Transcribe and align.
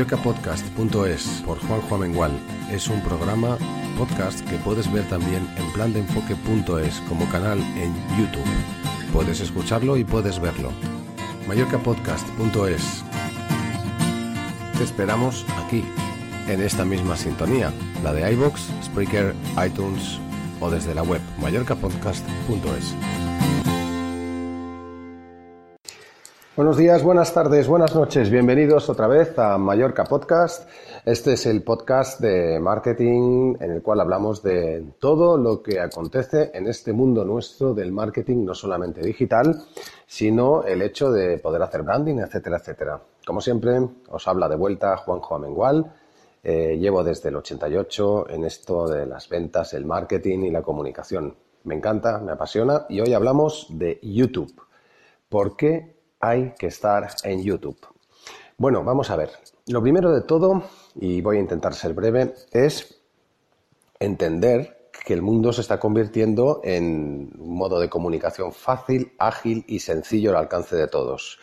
Mallorcapodcast.es 0.00 1.42
por 1.44 1.58
Juan 1.58 1.82
Juan 1.82 2.00
Mengual 2.00 2.32
es 2.72 2.88
un 2.88 3.02
programa 3.02 3.58
podcast 3.98 4.40
que 4.48 4.56
puedes 4.56 4.90
ver 4.90 5.04
también 5.10 5.46
en 5.58 5.72
plandeenfoque.es 5.72 7.00
como 7.06 7.28
canal 7.28 7.58
en 7.76 7.92
YouTube. 8.16 8.46
Puedes 9.12 9.40
escucharlo 9.40 9.98
y 9.98 10.04
puedes 10.04 10.40
verlo. 10.40 10.72
Mallorcapodcast.es 11.46 13.04
Te 14.78 14.84
esperamos 14.84 15.44
aquí, 15.66 15.84
en 16.48 16.62
esta 16.62 16.86
misma 16.86 17.14
sintonía, 17.14 17.70
la 18.02 18.14
de 18.14 18.32
iBox, 18.32 18.68
Spreaker, 18.82 19.34
iTunes 19.66 20.18
o 20.60 20.70
desde 20.70 20.94
la 20.94 21.02
web 21.02 21.20
mallorcapodcast.es. 21.42 23.29
Buenos 26.60 26.76
días, 26.76 27.02
buenas 27.02 27.32
tardes, 27.32 27.66
buenas 27.68 27.94
noches. 27.94 28.28
Bienvenidos 28.28 28.90
otra 28.90 29.06
vez 29.06 29.38
a 29.38 29.56
Mallorca 29.56 30.04
Podcast. 30.04 30.68
Este 31.06 31.32
es 31.32 31.46
el 31.46 31.62
podcast 31.62 32.20
de 32.20 32.60
marketing 32.60 33.54
en 33.58 33.70
el 33.70 33.80
cual 33.80 33.98
hablamos 34.02 34.42
de 34.42 34.84
todo 34.98 35.38
lo 35.38 35.62
que 35.62 35.80
acontece 35.80 36.50
en 36.52 36.66
este 36.66 36.92
mundo 36.92 37.24
nuestro 37.24 37.72
del 37.72 37.92
marketing, 37.92 38.44
no 38.44 38.54
solamente 38.54 39.00
digital, 39.00 39.58
sino 40.06 40.62
el 40.62 40.82
hecho 40.82 41.10
de 41.10 41.38
poder 41.38 41.62
hacer 41.62 41.82
branding, 41.82 42.18
etcétera, 42.18 42.58
etcétera. 42.58 43.00
Como 43.24 43.40
siempre, 43.40 43.80
os 44.10 44.28
habla 44.28 44.46
de 44.46 44.56
vuelta 44.56 44.98
Juanjo 44.98 45.36
Amengual. 45.36 45.90
Eh, 46.44 46.76
llevo 46.78 47.02
desde 47.02 47.30
el 47.30 47.36
88 47.36 48.28
en 48.28 48.44
esto 48.44 48.86
de 48.86 49.06
las 49.06 49.30
ventas, 49.30 49.72
el 49.72 49.86
marketing 49.86 50.40
y 50.40 50.50
la 50.50 50.60
comunicación. 50.60 51.34
Me 51.64 51.74
encanta, 51.74 52.18
me 52.18 52.32
apasiona 52.32 52.84
y 52.90 53.00
hoy 53.00 53.14
hablamos 53.14 53.66
de 53.70 53.98
YouTube. 54.02 54.52
¿Por 55.30 55.56
qué 55.56 55.99
hay 56.20 56.54
que 56.58 56.66
estar 56.66 57.08
en 57.24 57.42
YouTube? 57.42 57.78
Bueno, 58.56 58.84
vamos 58.84 59.10
a 59.10 59.16
ver. 59.16 59.30
Lo 59.66 59.80
primero 59.80 60.12
de 60.12 60.20
todo, 60.22 60.62
y 60.94 61.20
voy 61.22 61.38
a 61.38 61.40
intentar 61.40 61.74
ser 61.74 61.94
breve, 61.94 62.34
es 62.52 63.00
entender 63.98 64.90
que 65.04 65.14
el 65.14 65.22
mundo 65.22 65.52
se 65.52 65.62
está 65.62 65.80
convirtiendo 65.80 66.60
en 66.62 67.32
un 67.38 67.56
modo 67.56 67.80
de 67.80 67.88
comunicación 67.88 68.52
fácil, 68.52 69.12
ágil 69.18 69.64
y 69.66 69.78
sencillo 69.78 70.30
al 70.30 70.36
alcance 70.36 70.76
de 70.76 70.88
todos. 70.88 71.38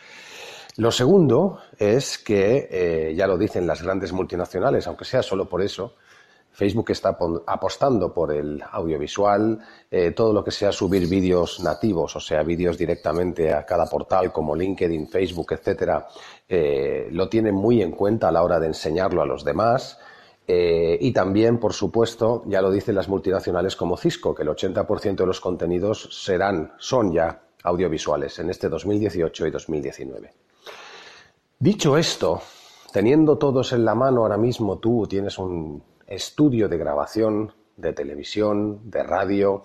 Lo 0.76 0.92
segundo 0.92 1.58
es 1.76 2.18
que, 2.18 2.68
eh, 2.70 3.14
ya 3.16 3.26
lo 3.26 3.36
dicen 3.36 3.66
las 3.66 3.82
grandes 3.82 4.12
multinacionales, 4.12 4.86
aunque 4.86 5.04
sea 5.04 5.22
solo 5.22 5.48
por 5.48 5.60
eso, 5.60 5.96
Facebook 6.52 6.90
está 6.90 7.16
apostando 7.46 8.12
por 8.12 8.32
el 8.32 8.62
audiovisual, 8.72 9.60
eh, 9.90 10.10
todo 10.10 10.32
lo 10.32 10.42
que 10.42 10.50
sea 10.50 10.72
subir 10.72 11.08
vídeos 11.08 11.60
nativos, 11.60 12.16
o 12.16 12.20
sea, 12.20 12.42
vídeos 12.42 12.76
directamente 12.76 13.52
a 13.52 13.64
cada 13.64 13.86
portal 13.86 14.32
como 14.32 14.56
LinkedIn, 14.56 15.08
Facebook, 15.08 15.52
etcétera, 15.52 16.08
eh, 16.48 17.08
lo 17.12 17.28
tienen 17.28 17.54
muy 17.54 17.80
en 17.80 17.92
cuenta 17.92 18.28
a 18.28 18.32
la 18.32 18.42
hora 18.42 18.58
de 18.58 18.66
enseñarlo 18.66 19.22
a 19.22 19.26
los 19.26 19.44
demás. 19.44 19.98
Eh, 20.50 20.98
y 21.00 21.12
también, 21.12 21.58
por 21.58 21.74
supuesto, 21.74 22.42
ya 22.46 22.62
lo 22.62 22.70
dicen 22.70 22.94
las 22.94 23.08
multinacionales 23.08 23.76
como 23.76 23.96
Cisco, 23.96 24.34
que 24.34 24.42
el 24.42 24.48
80% 24.48 25.14
de 25.14 25.26
los 25.26 25.40
contenidos 25.40 26.08
serán, 26.10 26.72
son 26.78 27.12
ya 27.12 27.42
audiovisuales 27.62 28.38
en 28.38 28.50
este 28.50 28.68
2018 28.68 29.46
y 29.46 29.50
2019. 29.50 30.32
Dicho 31.58 31.98
esto, 31.98 32.40
teniendo 32.92 33.36
todos 33.36 33.72
en 33.72 33.84
la 33.84 33.94
mano 33.94 34.22
ahora 34.22 34.38
mismo, 34.38 34.78
tú 34.78 35.06
tienes 35.06 35.38
un 35.38 35.82
estudio 36.08 36.68
de 36.68 36.78
grabación 36.78 37.52
de 37.76 37.92
televisión, 37.92 38.90
de 38.90 39.02
radio, 39.02 39.64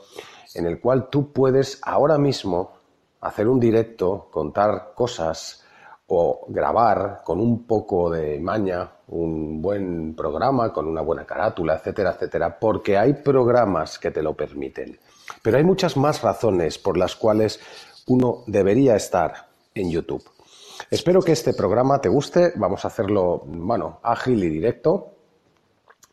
en 0.53 0.67
el 0.67 0.79
cual 0.79 1.09
tú 1.09 1.31
puedes 1.31 1.79
ahora 1.81 2.17
mismo 2.17 2.73
hacer 3.21 3.47
un 3.47 3.59
directo, 3.59 4.27
contar 4.31 4.91
cosas 4.93 5.63
o 6.07 6.45
grabar 6.49 7.21
con 7.23 7.39
un 7.39 7.65
poco 7.65 8.11
de 8.11 8.39
maña 8.39 8.91
un 9.07 9.61
buen 9.61 10.15
programa, 10.15 10.71
con 10.71 10.87
una 10.87 11.01
buena 11.01 11.25
carátula, 11.25 11.75
etcétera, 11.75 12.11
etcétera, 12.11 12.59
porque 12.59 12.97
hay 12.97 13.13
programas 13.13 13.97
que 13.97 14.11
te 14.11 14.21
lo 14.21 14.33
permiten. 14.35 14.99
Pero 15.41 15.57
hay 15.57 15.63
muchas 15.63 15.97
más 15.97 16.21
razones 16.21 16.77
por 16.77 16.97
las 16.97 17.15
cuales 17.15 17.59
uno 18.07 18.43
debería 18.47 18.95
estar 18.95 19.47
en 19.73 19.89
YouTube. 19.89 20.23
Espero 20.89 21.21
que 21.21 21.31
este 21.31 21.53
programa 21.53 21.99
te 22.01 22.09
guste, 22.09 22.53
vamos 22.55 22.83
a 22.83 22.89
hacerlo, 22.89 23.43
bueno, 23.45 23.99
ágil 24.03 24.43
y 24.43 24.49
directo, 24.49 25.12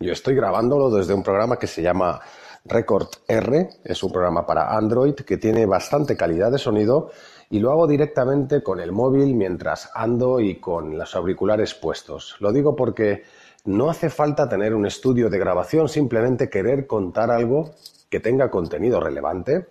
yo 0.00 0.12
estoy 0.12 0.34
grabándolo 0.34 0.90
desde 0.90 1.12
un 1.12 1.22
programa 1.22 1.58
que 1.58 1.66
se 1.66 1.82
llama 1.82 2.20
Record 2.64 3.08
R, 3.28 3.68
es 3.84 4.02
un 4.02 4.10
programa 4.10 4.46
para 4.46 4.74
Android 4.74 5.14
que 5.14 5.36
tiene 5.36 5.66
bastante 5.66 6.16
calidad 6.16 6.50
de 6.50 6.58
sonido 6.58 7.10
y 7.50 7.58
lo 7.58 7.70
hago 7.70 7.86
directamente 7.86 8.62
con 8.62 8.80
el 8.80 8.92
móvil 8.92 9.34
mientras 9.34 9.90
ando 9.94 10.40
y 10.40 10.58
con 10.58 10.96
los 10.96 11.14
auriculares 11.14 11.74
puestos. 11.74 12.36
Lo 12.40 12.50
digo 12.50 12.74
porque 12.74 13.24
no 13.66 13.90
hace 13.90 14.08
falta 14.08 14.48
tener 14.48 14.74
un 14.74 14.86
estudio 14.86 15.28
de 15.28 15.38
grabación, 15.38 15.86
simplemente 15.86 16.48
querer 16.48 16.86
contar 16.86 17.30
algo 17.30 17.72
que 18.08 18.20
tenga 18.20 18.50
contenido 18.50 19.00
relevante 19.00 19.66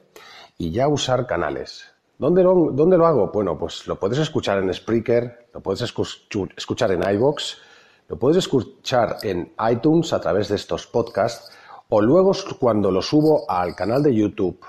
y 0.60 0.72
ya 0.72 0.88
usar 0.88 1.26
canales. 1.26 1.86
¿Dónde 2.20 2.44
lo, 2.44 2.70
lo 2.72 3.06
hago? 3.08 3.32
Bueno, 3.34 3.58
pues 3.58 3.88
lo 3.88 3.98
puedes 3.98 4.20
escuchar 4.20 4.60
en 4.60 4.72
Spreaker, 4.72 5.48
lo 5.54 5.62
puedes 5.62 5.82
escuchar 5.82 6.92
en 6.92 7.02
iVoox, 7.16 7.56
lo 8.10 8.18
puedes 8.18 8.38
escuchar 8.38 9.18
en 9.22 9.54
iTunes 9.72 10.12
a 10.14 10.20
través 10.20 10.50
de 10.50 10.56
estos 10.56 10.88
podcasts 10.88 11.52
o 11.90 12.02
luego 12.02 12.32
cuando 12.60 12.90
lo 12.92 13.04
subo 13.04 13.50
al 13.50 13.76
canal 13.76 14.04
de 14.04 14.16
YouTube, 14.16 14.60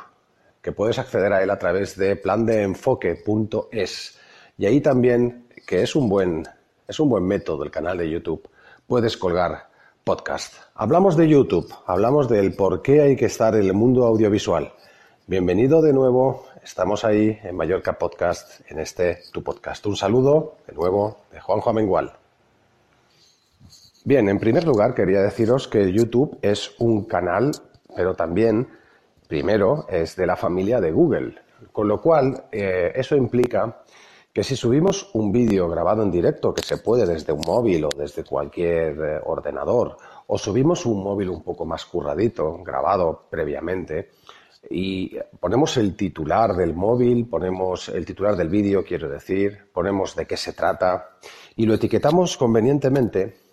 que 0.61 0.73
puedes 0.73 0.99
acceder 0.99 1.33
a 1.33 1.43
él 1.43 1.49
a 1.51 1.59
través 1.59 1.97
de 1.97 2.17
plandeenfoque.es. 2.17 4.19
Y 4.59 4.67
ahí 4.67 4.83
también, 4.83 5.47
que 5.67 5.83
es 5.83 5.97
un 5.97 6.09
buen, 6.09 6.47
es 6.87 7.01
un 7.01 7.09
buen 7.09 7.25
método 7.25 7.65
el 7.65 7.71
canal 7.71 7.97
de 7.99 8.11
YouTube, 8.11 8.49
puedes 8.87 9.17
colgar 9.17 9.71
podcast. 10.05 10.57
Hablamos 10.75 11.17
de 11.17 11.29
YouTube, 11.29 11.75
hablamos 11.87 12.29
del 12.29 12.55
por 12.55 12.83
qué 12.83 13.01
hay 13.01 13.17
que 13.17 13.25
estar 13.27 13.55
en 13.55 13.63
el 13.63 13.73
mundo 13.73 14.05
audiovisual. 14.05 14.75
Bienvenido 15.27 15.81
de 15.81 15.95
nuevo, 15.95 16.45
estamos 16.63 17.07
ahí 17.07 17.39
en 17.43 17.57
Mallorca 17.57 17.99
Podcast, 17.99 18.61
en 18.71 18.81
este 18.81 19.23
tu 19.33 19.43
podcast. 19.43 19.87
Un 19.87 19.97
saludo 19.97 20.57
de 20.67 20.75
nuevo 20.75 21.21
de 21.33 21.41
Juanjo 21.41 21.71
Amengual. 21.71 22.20
Bien, 24.03 24.31
en 24.31 24.39
primer 24.39 24.65
lugar 24.65 24.95
quería 24.95 25.21
deciros 25.21 25.69
que 25.69 25.93
YouTube 25.93 26.39
es 26.41 26.75
un 26.79 27.05
canal, 27.05 27.51
pero 27.95 28.15
también, 28.15 28.67
primero, 29.29 29.85
es 29.91 30.17
de 30.17 30.27
la 30.27 30.37
familia 30.37 30.81
de 30.81 30.91
Google. 30.91 31.35
Con 31.71 31.87
lo 31.87 32.01
cual, 32.01 32.45
eh, 32.51 32.93
eso 32.95 33.15
implica 33.15 33.83
que 34.33 34.43
si 34.43 34.57
subimos 34.57 35.11
un 35.13 35.31
vídeo 35.31 35.69
grabado 35.69 36.03
en 36.03 36.11
directo, 36.11 36.55
que 36.55 36.63
se 36.63 36.79
puede 36.79 37.05
desde 37.05 37.35
un 37.35 37.43
móvil 37.47 37.85
o 37.85 37.89
desde 37.91 38.25
cualquier 38.25 38.99
eh, 38.99 39.21
ordenador, 39.23 39.99
o 40.29 40.39
subimos 40.39 40.87
un 40.87 41.03
móvil 41.03 41.29
un 41.29 41.43
poco 41.43 41.67
más 41.67 41.85
curradito, 41.85 42.57
grabado 42.65 43.27
previamente, 43.29 44.13
y 44.71 45.15
ponemos 45.39 45.77
el 45.77 45.95
titular 45.95 46.55
del 46.55 46.75
móvil, 46.75 47.27
ponemos 47.27 47.91
el 47.91 48.07
titular 48.07 48.35
del 48.35 48.49
vídeo, 48.49 48.83
quiero 48.83 49.11
decir, 49.11 49.71
ponemos 49.75 50.17
de 50.17 50.27
qué 50.27 50.39
se 50.39 50.55
trata, 50.55 51.19
y 51.57 51.67
lo 51.67 51.75
etiquetamos 51.75 52.39
convenientemente, 52.39 53.50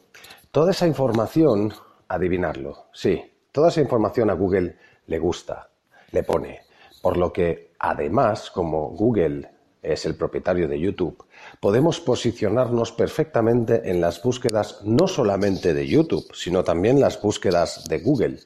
Toda 0.58 0.72
esa 0.72 0.88
información, 0.88 1.72
adivinarlo, 2.08 2.88
sí, 2.92 3.22
toda 3.52 3.70
esa 3.70 3.80
información 3.80 4.32
a 4.32 4.34
Google 4.34 4.76
le 5.06 5.20
gusta, 5.20 5.70
le 6.10 6.24
pone. 6.24 6.62
Por 7.00 7.16
lo 7.16 7.32
que, 7.32 7.74
además, 7.78 8.50
como 8.50 8.90
Google 8.90 9.52
es 9.84 10.08
el 10.08 10.16
propietario 10.16 10.68
de 10.68 10.80
YouTube, 10.80 11.24
podemos 11.60 12.02
posicionarnos 12.02 12.92
perfectamente 12.92 13.88
en 13.88 14.02
las 14.02 14.20
búsquedas 14.24 14.82
no 14.84 15.08
solamente 15.08 15.76
de 15.76 15.86
YouTube, 15.86 16.26
sino 16.34 16.64
también 16.64 17.00
las 17.00 17.22
búsquedas 17.22 17.88
de 17.88 18.00
Google. 18.00 18.40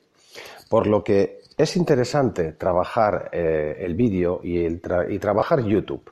Por 0.70 0.88
lo 0.88 1.06
que 1.06 1.40
es 1.58 1.78
interesante 1.78 2.52
trabajar 2.52 3.30
eh, 3.32 3.78
el 3.80 3.96
vídeo 3.96 4.42
y, 4.44 4.66
y 4.66 5.20
trabajar 5.20 5.64
YouTube 5.64 6.12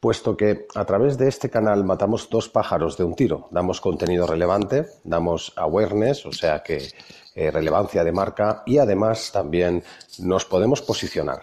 puesto 0.00 0.36
que 0.36 0.66
a 0.74 0.84
través 0.84 1.18
de 1.18 1.28
este 1.28 1.50
canal 1.50 1.84
matamos 1.84 2.28
dos 2.30 2.48
pájaros 2.48 2.96
de 2.96 3.04
un 3.04 3.14
tiro. 3.14 3.48
Damos 3.50 3.80
contenido 3.80 4.26
relevante, 4.26 4.86
damos 5.04 5.52
awareness, 5.56 6.24
o 6.24 6.32
sea 6.32 6.62
que 6.62 6.88
eh, 7.34 7.50
relevancia 7.50 8.02
de 8.02 8.10
marca 8.10 8.62
y 8.64 8.78
además 8.78 9.30
también 9.30 9.84
nos 10.18 10.46
podemos 10.46 10.80
posicionar. 10.80 11.42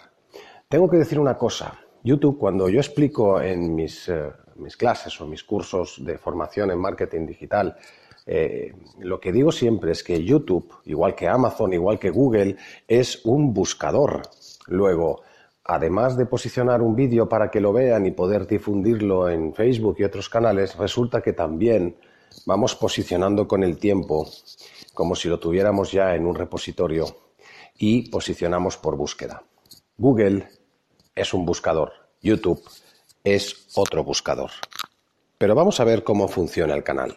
Tengo 0.68 0.90
que 0.90 0.98
decir 0.98 1.20
una 1.20 1.38
cosa. 1.38 1.78
YouTube, 2.02 2.38
cuando 2.38 2.68
yo 2.68 2.80
explico 2.80 3.40
en 3.40 3.74
mis, 3.74 4.08
eh, 4.08 4.30
mis 4.56 4.76
clases 4.76 5.20
o 5.20 5.26
mis 5.26 5.44
cursos 5.44 5.96
de 6.04 6.18
formación 6.18 6.70
en 6.70 6.78
marketing 6.78 7.26
digital, 7.26 7.76
eh, 8.26 8.74
lo 8.98 9.20
que 9.20 9.32
digo 9.32 9.50
siempre 9.50 9.92
es 9.92 10.02
que 10.02 10.22
YouTube, 10.22 10.74
igual 10.84 11.14
que 11.14 11.28
Amazon, 11.28 11.72
igual 11.72 11.98
que 11.98 12.10
Google, 12.10 12.56
es 12.86 13.24
un 13.24 13.54
buscador. 13.54 14.22
Luego, 14.66 15.22
además 15.68 16.16
de 16.16 16.24
posicionar 16.24 16.80
un 16.80 16.96
vídeo 16.96 17.28
para 17.28 17.50
que 17.50 17.60
lo 17.60 17.74
vean 17.74 18.06
y 18.06 18.10
poder 18.10 18.46
difundirlo 18.46 19.28
en 19.28 19.54
Facebook 19.54 19.96
y 19.98 20.04
otros 20.04 20.30
canales, 20.30 20.74
resulta 20.76 21.20
que 21.20 21.34
también 21.34 21.96
vamos 22.46 22.74
posicionando 22.74 23.46
con 23.46 23.62
el 23.62 23.78
tiempo 23.78 24.26
como 24.94 25.14
si 25.14 25.28
lo 25.28 25.38
tuviéramos 25.38 25.92
ya 25.92 26.14
en 26.14 26.26
un 26.26 26.34
repositorio 26.34 27.04
y 27.76 28.08
posicionamos 28.08 28.78
por 28.78 28.96
búsqueda. 28.96 29.44
Google 29.98 30.48
es 31.14 31.34
un 31.34 31.44
buscador, 31.44 31.92
YouTube 32.22 32.62
es 33.22 33.68
otro 33.74 34.02
buscador. 34.02 34.50
Pero 35.36 35.54
vamos 35.54 35.80
a 35.80 35.84
ver 35.84 36.02
cómo 36.02 36.28
funciona 36.28 36.74
el 36.74 36.82
canal. 36.82 37.14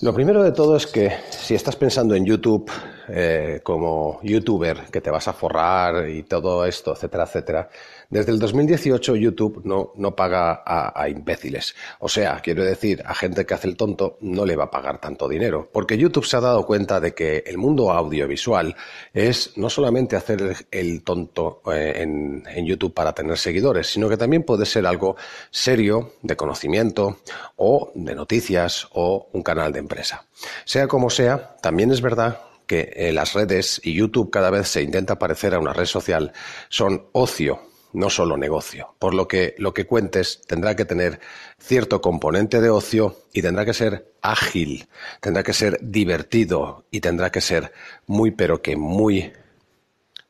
Lo 0.00 0.14
primero 0.14 0.44
de 0.44 0.52
todo 0.52 0.76
es 0.76 0.86
que 0.86 1.12
si 1.30 1.56
estás 1.56 1.74
pensando 1.74 2.14
en 2.14 2.24
YouTube 2.24 2.70
eh, 3.08 3.60
como 3.62 4.20
youtuber, 4.22 4.86
que 4.90 5.00
te 5.00 5.10
vas 5.10 5.28
a 5.28 5.32
forrar 5.32 6.08
y 6.08 6.22
todo 6.24 6.64
esto, 6.64 6.92
etcétera, 6.92 7.24
etcétera, 7.24 7.68
desde 8.10 8.32
el 8.32 8.38
2018 8.38 9.16
YouTube 9.16 9.62
no, 9.64 9.92
no 9.96 10.16
paga 10.16 10.62
a, 10.64 11.08
imbéciles. 11.10 11.74
O 11.98 12.08
sea, 12.08 12.40
quiero 12.40 12.64
decir, 12.64 13.02
a 13.04 13.14
gente 13.14 13.44
que 13.44 13.52
hace 13.52 13.68
el 13.68 13.76
tonto 13.76 14.16
no 14.22 14.46
le 14.46 14.56
va 14.56 14.64
a 14.64 14.70
pagar 14.70 14.98
tanto 14.98 15.28
dinero. 15.28 15.68
Porque 15.70 15.98
YouTube 15.98 16.24
se 16.24 16.38
ha 16.38 16.40
dado 16.40 16.64
cuenta 16.64 17.00
de 17.00 17.12
que 17.12 17.44
el 17.46 17.58
mundo 17.58 17.90
audiovisual 17.92 18.74
es 19.12 19.56
no 19.56 19.68
solamente 19.68 20.16
hacer 20.16 20.66
el, 20.70 21.02
tonto 21.02 21.60
eh, 21.70 22.02
en 22.02 22.66
YouTube 22.66 22.94
para 22.94 23.12
tener 23.12 23.36
seguidores, 23.36 23.88
sino 23.88 24.08
que 24.08 24.16
también 24.16 24.42
puede 24.42 24.64
ser 24.64 24.86
algo 24.86 25.16
serio, 25.50 26.12
de 26.22 26.36
conocimiento, 26.36 27.18
o 27.56 27.92
de 27.94 28.14
noticias, 28.14 28.88
o 28.92 29.28
un 29.32 29.42
canal 29.42 29.72
de 29.72 29.80
empresa. 29.80 30.26
Sea 30.64 30.88
como 30.88 31.10
sea, 31.10 31.56
también 31.60 31.90
es 31.90 32.00
verdad 32.00 32.47
que 32.68 32.92
eh, 32.94 33.12
las 33.12 33.32
redes 33.32 33.80
y 33.82 33.94
YouTube 33.94 34.30
cada 34.30 34.50
vez 34.50 34.68
se 34.68 34.82
intenta 34.82 35.18
parecer 35.18 35.54
a 35.54 35.58
una 35.58 35.72
red 35.72 35.86
social 35.86 36.32
son 36.68 37.06
ocio, 37.10 37.60
no 37.92 38.10
solo 38.10 38.36
negocio. 38.36 38.94
Por 39.00 39.14
lo 39.14 39.26
que 39.26 39.56
lo 39.58 39.74
que 39.74 39.86
cuentes 39.86 40.42
tendrá 40.46 40.76
que 40.76 40.84
tener 40.84 41.18
cierto 41.58 42.00
componente 42.00 42.60
de 42.60 42.70
ocio 42.70 43.16
y 43.32 43.42
tendrá 43.42 43.64
que 43.64 43.74
ser 43.74 44.12
ágil, 44.22 44.86
tendrá 45.20 45.42
que 45.42 45.52
ser 45.52 45.78
divertido 45.82 46.84
y 46.92 47.00
tendrá 47.00 47.32
que 47.32 47.40
ser 47.40 47.72
muy 48.06 48.30
pero 48.30 48.62
que 48.62 48.76
muy 48.76 49.32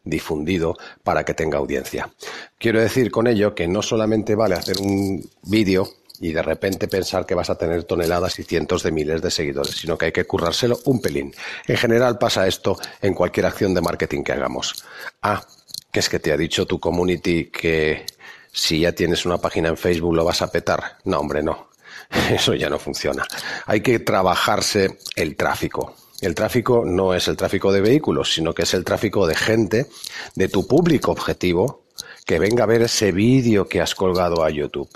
difundido 0.05 0.76
para 1.02 1.25
que 1.25 1.35
tenga 1.35 1.58
audiencia. 1.58 2.11
Quiero 2.58 2.81
decir 2.81 3.11
con 3.11 3.26
ello 3.26 3.55
que 3.55 3.69
no 3.69 3.82
solamente 3.82 4.35
vale 4.35 4.55
hacer 4.55 4.79
un 4.81 5.29
vídeo 5.43 5.88
y 6.20 6.32
de 6.32 6.43
repente 6.43 6.88
pensar 6.88 7.26
que 7.26 7.35
vas 7.35 7.50
a 7.50 7.56
tener 7.56 7.85
toneladas 7.85 8.38
y 8.38 8.43
cientos 8.43 8.82
de 8.82 8.93
miles 8.93 9.23
de 9.23 9.31
seguidores, 9.31 9.76
sino 9.76 9.97
que 9.97 10.06
hay 10.06 10.12
que 10.12 10.26
currárselo 10.26 10.79
un 10.85 11.00
pelín. 11.00 11.35
En 11.67 11.76
general 11.76 12.19
pasa 12.19 12.47
esto 12.47 12.79
en 13.00 13.15
cualquier 13.15 13.47
acción 13.47 13.75
de 13.75 13.81
marketing 13.81 14.23
que 14.23 14.32
hagamos. 14.32 14.85
Ah, 15.23 15.44
que 15.93 16.00
es 16.00 16.09
que 16.09 16.19
te 16.19 16.32
ha 16.32 16.37
dicho 16.37 16.67
tu 16.67 16.81
community 16.81 17.47
que 17.47 18.05
si 18.53 18.81
ya 18.81 18.93
tienes 18.93 19.25
una 19.25 19.38
página 19.38 19.69
en 19.69 19.76
Facebook 19.76 20.15
lo 20.15 20.25
vas 20.25 20.43
a 20.43 20.50
petar. 20.50 20.99
No, 21.05 21.20
hombre, 21.20 21.43
no. 21.43 21.69
Eso 22.31 22.55
ya 22.55 22.69
no 22.69 22.79
funciona. 22.79 23.25
Hay 23.67 23.81
que 23.81 23.99
trabajarse 23.99 24.99
el 25.17 25.37
tráfico. 25.37 25.94
El 26.21 26.35
tráfico 26.35 26.82
no 26.85 27.14
es 27.14 27.29
el 27.29 27.37
tráfico 27.37 27.73
de 27.73 27.81
vehículos, 27.81 28.35
sino 28.35 28.53
que 28.53 28.62
es 28.62 28.75
el 28.75 28.85
tráfico 28.85 29.26
de 29.26 29.37
gente, 29.37 29.87
de 30.35 30.49
tu 30.49 30.67
público 30.67 31.12
objetivo, 31.12 31.85
que 32.28 32.38
venga 32.38 32.64
a 32.64 32.66
ver 32.66 32.82
ese 32.82 33.10
vídeo 33.10 33.66
que 33.66 33.80
has 33.80 33.94
colgado 33.94 34.44
a 34.44 34.50
YouTube. 34.50 34.90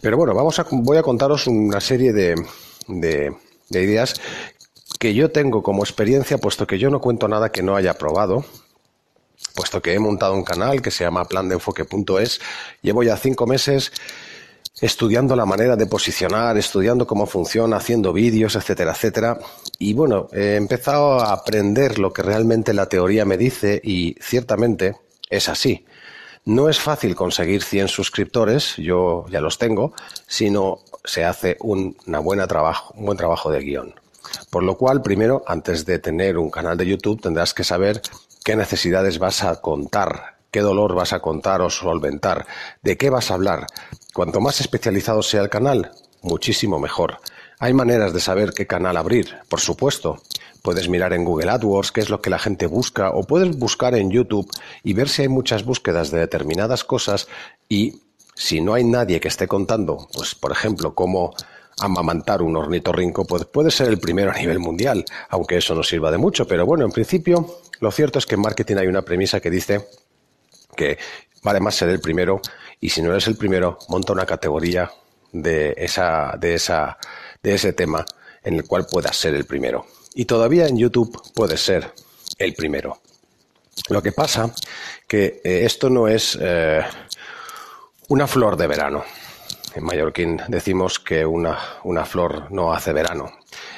Pero 0.00 0.16
bueno, 0.16 0.36
vamos 0.36 0.60
a, 0.60 0.66
voy 0.70 0.96
a 0.96 1.02
contaros 1.02 1.48
una 1.48 1.80
serie 1.80 2.12
de, 2.12 2.36
de, 2.86 3.34
de 3.68 3.82
ideas 3.82 4.14
que 5.00 5.12
yo 5.12 5.32
tengo 5.32 5.64
como 5.64 5.82
experiencia, 5.82 6.38
puesto 6.38 6.64
que 6.64 6.78
yo 6.78 6.88
no 6.88 7.00
cuento 7.00 7.26
nada 7.26 7.50
que 7.50 7.64
no 7.64 7.74
haya 7.74 7.94
probado, 7.94 8.44
puesto 9.56 9.82
que 9.82 9.94
he 9.94 9.98
montado 9.98 10.34
un 10.34 10.44
canal 10.44 10.80
que 10.80 10.92
se 10.92 11.02
llama 11.02 11.24
plandeenfoque.es. 11.24 12.40
Llevo 12.82 13.02
ya 13.02 13.16
cinco 13.16 13.48
meses 13.48 13.90
estudiando 14.80 15.34
la 15.34 15.44
manera 15.44 15.74
de 15.74 15.88
posicionar, 15.88 16.56
estudiando 16.56 17.04
cómo 17.04 17.26
funciona, 17.26 17.78
haciendo 17.78 18.12
vídeos, 18.12 18.54
etcétera, 18.54 18.92
etcétera. 18.92 19.40
Y 19.80 19.92
bueno, 19.92 20.28
he 20.32 20.54
empezado 20.54 21.18
a 21.18 21.32
aprender 21.32 21.98
lo 21.98 22.12
que 22.12 22.22
realmente 22.22 22.72
la 22.72 22.86
teoría 22.88 23.24
me 23.24 23.36
dice 23.36 23.80
y 23.82 24.14
ciertamente 24.20 24.94
es 25.28 25.48
así. 25.48 25.84
No 26.46 26.68
es 26.68 26.78
fácil 26.78 27.16
conseguir 27.16 27.64
100 27.64 27.88
suscriptores, 27.88 28.76
yo 28.76 29.26
ya 29.28 29.40
los 29.40 29.58
tengo, 29.58 29.92
sino 30.28 30.78
se 31.04 31.24
hace 31.24 31.56
un, 31.58 31.96
una 32.06 32.20
buena 32.20 32.46
trabajo, 32.46 32.94
un 32.96 33.04
buen 33.04 33.18
trabajo 33.18 33.50
de 33.50 33.58
guion. 33.62 33.94
Por 34.48 34.62
lo 34.62 34.76
cual, 34.76 35.02
primero, 35.02 35.42
antes 35.48 35.84
de 35.86 35.98
tener 35.98 36.38
un 36.38 36.50
canal 36.50 36.78
de 36.78 36.86
YouTube, 36.86 37.20
tendrás 37.20 37.52
que 37.52 37.64
saber 37.64 38.00
qué 38.44 38.54
necesidades 38.54 39.18
vas 39.18 39.42
a 39.42 39.60
contar, 39.60 40.36
qué 40.52 40.60
dolor 40.60 40.94
vas 40.94 41.12
a 41.12 41.18
contar 41.18 41.62
o 41.62 41.68
solventar, 41.68 42.46
de 42.80 42.96
qué 42.96 43.10
vas 43.10 43.32
a 43.32 43.34
hablar. 43.34 43.66
Cuanto 44.14 44.40
más 44.40 44.60
especializado 44.60 45.24
sea 45.24 45.42
el 45.42 45.50
canal, 45.50 45.90
muchísimo 46.22 46.78
mejor. 46.78 47.18
Hay 47.58 47.74
maneras 47.74 48.12
de 48.12 48.20
saber 48.20 48.52
qué 48.52 48.68
canal 48.68 48.96
abrir, 48.96 49.36
por 49.48 49.58
supuesto. 49.58 50.22
Puedes 50.66 50.88
mirar 50.88 51.12
en 51.12 51.24
Google 51.24 51.50
AdWords 51.50 51.92
qué 51.92 52.00
es 52.00 52.10
lo 52.10 52.20
que 52.20 52.28
la 52.28 52.40
gente 52.40 52.66
busca 52.66 53.10
o 53.10 53.22
puedes 53.22 53.56
buscar 53.56 53.94
en 53.94 54.10
YouTube 54.10 54.50
y 54.82 54.94
ver 54.94 55.08
si 55.08 55.22
hay 55.22 55.28
muchas 55.28 55.64
búsquedas 55.64 56.10
de 56.10 56.18
determinadas 56.18 56.82
cosas 56.82 57.28
y 57.68 58.02
si 58.34 58.60
no 58.60 58.74
hay 58.74 58.82
nadie 58.82 59.20
que 59.20 59.28
esté 59.28 59.46
contando, 59.46 60.08
pues 60.12 60.34
por 60.34 60.50
ejemplo, 60.50 60.92
cómo 60.92 61.32
amamantar 61.78 62.42
un 62.42 62.56
ornitorrinco, 62.56 63.24
pues 63.24 63.44
puede 63.44 63.70
ser 63.70 63.86
el 63.86 64.00
primero 64.00 64.32
a 64.32 64.34
nivel 64.34 64.58
mundial, 64.58 65.04
aunque 65.28 65.58
eso 65.58 65.72
no 65.76 65.84
sirva 65.84 66.10
de 66.10 66.18
mucho, 66.18 66.48
pero 66.48 66.66
bueno, 66.66 66.84
en 66.84 66.90
principio 66.90 67.60
lo 67.78 67.92
cierto 67.92 68.18
es 68.18 68.26
que 68.26 68.34
en 68.34 68.40
marketing 68.40 68.78
hay 68.78 68.88
una 68.88 69.02
premisa 69.02 69.38
que 69.38 69.50
dice 69.50 69.86
que 70.74 70.98
vale 71.44 71.60
más 71.60 71.76
ser 71.76 71.90
el 71.90 72.00
primero 72.00 72.40
y 72.80 72.88
si 72.88 73.02
no 73.02 73.12
eres 73.12 73.28
el 73.28 73.36
primero, 73.36 73.78
monta 73.88 74.12
una 74.12 74.26
categoría 74.26 74.90
de 75.30 75.74
esa 75.76 76.36
de 76.40 76.54
esa 76.54 76.98
de 77.40 77.54
ese 77.54 77.72
tema 77.72 78.04
en 78.42 78.54
el 78.54 78.64
cual 78.66 78.84
puedas 78.90 79.14
ser 79.14 79.36
el 79.36 79.44
primero. 79.44 79.86
Y 80.18 80.24
todavía 80.24 80.66
en 80.66 80.78
YouTube 80.78 81.22
puede 81.34 81.58
ser 81.58 81.92
el 82.38 82.54
primero. 82.54 82.98
Lo 83.90 84.02
que 84.02 84.12
pasa 84.12 84.50
que 85.06 85.42
eh, 85.44 85.66
esto 85.66 85.90
no 85.90 86.08
es 86.08 86.38
eh, 86.40 86.80
una 88.08 88.26
flor 88.26 88.56
de 88.56 88.66
verano. 88.66 89.04
En 89.74 89.84
mallorquín 89.84 90.40
decimos 90.48 90.98
que 90.98 91.26
una, 91.26 91.58
una 91.84 92.06
flor 92.06 92.50
no 92.50 92.72
hace 92.72 92.94
verano. 92.94 93.30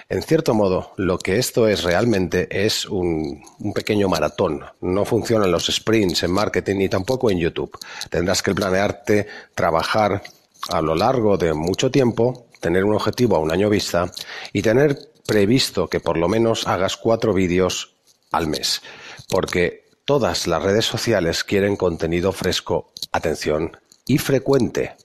En 0.09 0.23
cierto 0.23 0.55
modo, 0.55 0.93
lo 0.97 1.19
que 1.19 1.39
esto 1.39 1.67
es 1.67 1.83
realmente 1.83 2.47
es 2.65 2.87
un, 2.87 3.43
un, 3.59 3.73
pequeño 3.73 4.09
maratón. 4.09 4.65
No 4.81 5.05
funcionan 5.05 5.51
los 5.51 5.67
sprints 5.67 6.23
en 6.23 6.31
marketing 6.31 6.77
ni 6.77 6.89
tampoco 6.89 7.33
en 7.33 7.39
YouTube. 7.41 7.77
Tendrás 8.11 8.45
que 8.45 8.55
planearte, 8.55 9.27
trabajar 9.57 10.23
a 10.71 10.81
lo 10.83 10.95
largo 10.95 11.37
de 11.37 11.53
mucho 11.53 11.91
tiempo, 11.91 12.47
tener 12.61 12.85
un 12.85 12.95
objetivo 12.95 13.35
a 13.35 13.41
un 13.41 13.51
año 13.51 13.69
vista 13.69 14.09
y 14.53 14.63
tener 14.63 14.97
previsto 15.29 15.89
que 15.89 16.01
por 16.01 16.17
lo 16.17 16.27
menos 16.27 16.67
hagas 16.67 16.97
cuatro 16.97 17.35
vídeos 17.35 17.93
al 18.33 18.47
mes, 18.47 18.81
porque 19.29 19.85
todas 20.07 20.47
las 20.47 20.63
redes 20.63 20.87
sociales 20.87 21.45
quieren 21.45 21.77
contenido 21.77 22.33
fresco, 22.33 22.93
atención, 23.13 23.77
y 24.07 24.17
frecuente. 24.17 24.97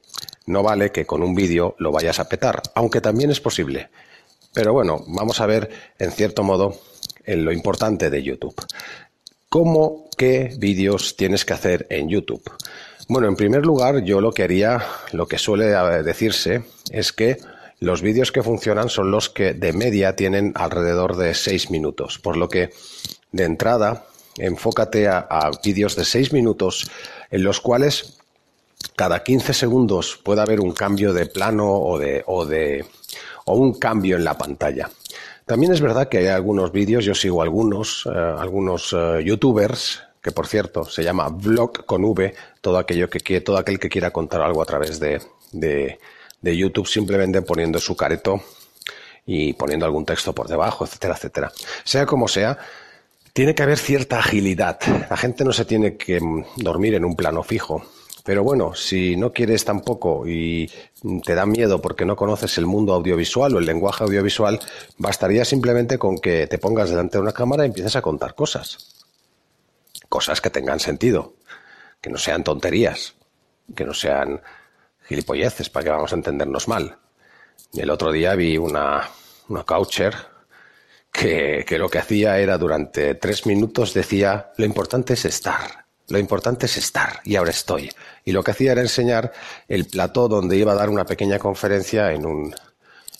No 0.45 0.63
vale 0.63 0.93
que 0.93 1.05
con 1.05 1.23
un 1.23 1.35
vídeo 1.35 1.75
lo 1.77 1.91
vayas 1.91 2.19
a 2.19 2.29
petar, 2.29 2.61
aunque 2.73 3.01
también 3.01 3.31
es 3.31 3.41
posible. 3.41 3.89
Pero 4.53 4.71
bueno, 4.71 5.03
vamos 5.07 5.41
a 5.41 5.45
ver 5.45 5.69
en 5.99 6.13
cierto 6.13 6.41
modo 6.41 6.79
en 7.25 7.43
lo 7.43 7.51
importante 7.51 8.09
de 8.09 8.23
YouTube. 8.23 8.55
¿Cómo, 9.49 10.09
qué 10.17 10.55
vídeos 10.57 11.17
tienes 11.17 11.43
que 11.43 11.53
hacer 11.53 11.85
en 11.89 12.07
YouTube? 12.07 12.49
Bueno, 13.09 13.27
en 13.27 13.35
primer 13.35 13.65
lugar, 13.65 14.05
yo 14.05 14.21
lo 14.21 14.31
que 14.31 14.43
haría, 14.43 14.85
lo 15.11 15.27
que 15.27 15.37
suele 15.37 15.65
decirse, 16.01 16.63
es 16.91 17.11
que 17.11 17.39
los 17.83 18.01
vídeos 18.01 18.31
que 18.31 18.43
funcionan 18.43 18.87
son 18.87 19.11
los 19.11 19.29
que 19.29 19.53
de 19.53 19.73
media 19.73 20.15
tienen 20.15 20.53
alrededor 20.55 21.17
de 21.17 21.33
seis 21.33 21.69
minutos, 21.69 22.17
por 22.17 22.37
lo 22.37 22.47
que 22.47 22.69
de 23.33 23.43
entrada 23.43 24.05
enfócate 24.37 25.09
a, 25.09 25.51
vídeos 25.63 25.97
de 25.97 26.05
seis 26.05 26.31
minutos 26.31 26.89
en 27.29 27.43
los 27.43 27.59
cuales 27.59 28.19
cada 28.95 29.21
15 29.21 29.53
segundos 29.53 30.17
puede 30.23 30.41
haber 30.41 30.61
un 30.61 30.71
cambio 30.71 31.11
de 31.11 31.25
plano 31.25 31.73
o 31.73 31.99
de, 31.99 32.23
o 32.25 32.45
de 32.45 32.85
o 33.45 33.55
un 33.55 33.73
cambio 33.73 34.15
en 34.15 34.23
la 34.23 34.37
pantalla. 34.37 34.89
También 35.45 35.73
es 35.73 35.81
verdad 35.81 36.07
que 36.07 36.19
hay 36.19 36.27
algunos 36.27 36.71
vídeos, 36.71 37.03
yo 37.03 37.13
sigo 37.13 37.41
algunos, 37.41 38.05
eh, 38.05 38.17
algunos 38.17 38.95
eh, 38.97 39.23
youtubers, 39.25 40.01
que 40.21 40.31
por 40.31 40.47
cierto 40.47 40.85
se 40.85 41.03
llama 41.03 41.27
vlog 41.27 41.85
con 41.85 42.05
V, 42.05 42.33
todo 42.61 42.77
aquello 42.77 43.09
que 43.09 43.41
todo 43.41 43.57
aquel 43.57 43.77
que 43.77 43.89
quiera 43.89 44.11
contar 44.11 44.41
algo 44.41 44.61
a 44.61 44.65
través 44.65 45.01
de, 45.01 45.21
de, 45.51 45.99
de 46.43 46.55
YouTube 46.55 46.87
simplemente 46.87 47.41
poniendo 47.41 47.79
su 47.79 47.95
careto 47.95 48.43
y 49.25 49.53
poniendo 49.53 49.85
algún 49.85 50.05
texto 50.05 50.33
por 50.33 50.47
debajo, 50.47 50.85
etcétera, 50.85 51.15
etcétera. 51.15 51.51
Sea 51.85 52.05
como 52.05 52.27
sea, 52.27 52.59
tiene 53.31 53.55
que 53.55 53.63
haber 53.63 53.79
cierta 53.79 54.19
agilidad. 54.19 54.77
La 55.09 55.17
gente 55.17 55.45
no 55.45 55.53
se 55.53 55.65
tiene 55.65 55.95
que 55.95 56.19
mm, 56.19 56.45
dormir 56.57 56.93
en 56.93 57.05
un 57.05 57.15
plano 57.15 57.41
fijo. 57.41 57.83
Pero 58.25 58.43
bueno, 58.43 58.73
si 58.73 59.15
no 59.15 59.33
quieres 59.33 59.65
tampoco 59.65 60.27
y 60.27 60.69
te 61.25 61.35
da 61.35 61.45
miedo 61.45 61.81
porque 61.81 62.05
no 62.05 62.15
conoces 62.15 62.57
el 62.57 62.65
mundo 62.65 62.93
audiovisual 62.93 63.55
o 63.55 63.59
el 63.59 63.65
lenguaje 63.65 64.03
audiovisual, 64.03 64.59
bastaría 64.97 65.43
simplemente 65.43 65.97
con 65.97 66.17
que 66.19 66.47
te 66.47 66.57
pongas 66.57 66.89
delante 66.89 67.17
de 67.17 67.21
una 67.21 67.33
cámara 67.33 67.63
y 67.63 67.67
empieces 67.67 67.95
a 67.95 68.01
contar 68.01 68.35
cosas. 68.35 69.05
Cosas 70.07 70.39
que 70.39 70.49
tengan 70.49 70.79
sentido, 70.79 71.33
que 71.99 72.09
no 72.09 72.17
sean 72.17 72.43
tonterías, 72.43 73.15
que 73.75 73.83
no 73.83 73.93
sean 73.93 74.41
gilipolleces 75.05 75.69
para 75.69 75.83
que 75.85 75.89
vamos 75.91 76.11
a 76.11 76.15
entendernos 76.15 76.67
mal. 76.67 76.97
El 77.73 77.89
otro 77.89 78.11
día 78.11 78.35
vi 78.35 78.57
una, 78.57 79.09
una 79.49 79.63
coucher 79.63 80.15
que, 81.11 81.63
que 81.67 81.77
lo 81.77 81.89
que 81.89 81.99
hacía 81.99 82.39
era 82.39 82.57
durante 82.57 83.15
tres 83.15 83.45
minutos 83.45 83.93
decía 83.93 84.51
lo 84.57 84.65
importante 84.65 85.13
es 85.13 85.25
estar, 85.25 85.85
lo 86.07 86.17
importante 86.17 86.65
es 86.65 86.77
estar 86.77 87.19
y 87.23 87.35
ahora 87.35 87.51
estoy. 87.51 87.89
Y 88.25 88.31
lo 88.31 88.43
que 88.43 88.51
hacía 88.51 88.71
era 88.73 88.81
enseñar 88.81 89.31
el 89.67 89.85
plató 89.85 90.27
donde 90.27 90.57
iba 90.57 90.71
a 90.71 90.75
dar 90.75 90.89
una 90.89 91.05
pequeña 91.05 91.39
conferencia 91.39 92.11
en 92.11 92.25
un, 92.25 92.55